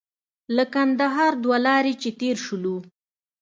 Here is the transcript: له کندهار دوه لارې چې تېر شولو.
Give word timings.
له 0.55 0.63
کندهار 0.73 1.33
دوه 1.43 1.57
لارې 1.65 1.93
چې 2.01 2.09
تېر 2.21 2.35
شولو. 2.45 2.75